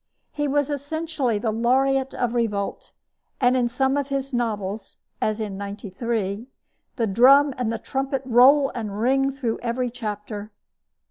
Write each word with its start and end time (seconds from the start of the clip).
He 0.31 0.47
was 0.47 0.71
essentially 0.71 1.37
the 1.37 1.51
laureate 1.51 2.15
of 2.15 2.33
revolt; 2.33 2.91
and 3.39 3.55
in 3.55 3.69
some 3.69 3.97
of 3.97 4.07
his 4.07 4.33
novels 4.33 4.97
as 5.21 5.39
in 5.39 5.59
Ninety 5.59 5.91
Three 5.91 6.47
the 6.95 7.05
drum 7.05 7.53
and 7.55 7.71
the 7.71 7.77
trumpet 7.77 8.23
roll 8.25 8.71
and 8.73 8.99
ring 8.99 9.31
through 9.31 9.59
every 9.61 9.91
chapter. 9.91 10.49